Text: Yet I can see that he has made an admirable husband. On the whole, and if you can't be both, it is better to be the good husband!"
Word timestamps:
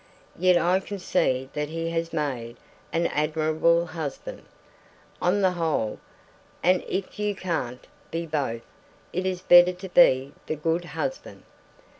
Yet 0.35 0.57
I 0.57 0.79
can 0.79 0.97
see 0.97 1.47
that 1.53 1.69
he 1.69 1.91
has 1.91 2.11
made 2.11 2.57
an 2.91 3.05
admirable 3.05 3.85
husband. 3.85 4.45
On 5.21 5.41
the 5.41 5.51
whole, 5.51 5.99
and 6.63 6.83
if 6.87 7.19
you 7.19 7.35
can't 7.35 7.85
be 8.09 8.25
both, 8.25 8.63
it 9.13 9.27
is 9.27 9.41
better 9.41 9.73
to 9.73 9.89
be 9.89 10.33
the 10.47 10.55
good 10.55 10.85
husband!" 10.85 11.43